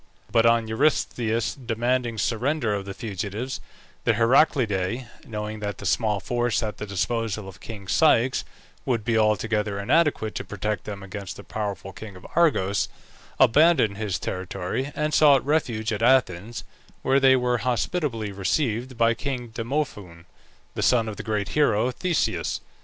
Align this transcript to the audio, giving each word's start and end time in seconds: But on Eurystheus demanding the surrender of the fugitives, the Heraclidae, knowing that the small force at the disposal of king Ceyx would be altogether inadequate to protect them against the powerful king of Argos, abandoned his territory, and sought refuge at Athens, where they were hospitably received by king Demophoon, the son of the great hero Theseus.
But 0.31 0.47
on 0.47 0.67
Eurystheus 0.67 1.53
demanding 1.53 2.15
the 2.15 2.19
surrender 2.19 2.73
of 2.73 2.85
the 2.85 2.93
fugitives, 2.95 3.61
the 4.03 4.13
Heraclidae, 4.15 5.05
knowing 5.27 5.59
that 5.59 5.77
the 5.77 5.85
small 5.85 6.19
force 6.19 6.63
at 6.63 6.77
the 6.77 6.87
disposal 6.87 7.47
of 7.47 7.59
king 7.59 7.85
Ceyx 7.85 8.43
would 8.83 9.05
be 9.05 9.15
altogether 9.15 9.77
inadequate 9.77 10.33
to 10.33 10.43
protect 10.43 10.85
them 10.85 11.03
against 11.03 11.35
the 11.37 11.43
powerful 11.43 11.93
king 11.93 12.15
of 12.15 12.25
Argos, 12.35 12.89
abandoned 13.39 13.97
his 13.97 14.17
territory, 14.17 14.91
and 14.95 15.13
sought 15.13 15.45
refuge 15.45 15.93
at 15.93 16.01
Athens, 16.01 16.63
where 17.03 17.19
they 17.19 17.35
were 17.35 17.59
hospitably 17.59 18.31
received 18.31 18.97
by 18.97 19.13
king 19.13 19.49
Demophoon, 19.49 20.25
the 20.73 20.81
son 20.81 21.07
of 21.09 21.17
the 21.17 21.21
great 21.21 21.49
hero 21.49 21.91
Theseus. 21.91 22.61